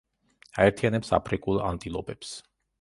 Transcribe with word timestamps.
აერთიანებს 0.63 1.13
აფრიკულ 1.19 1.63
ანტილოპებს. 1.69 2.37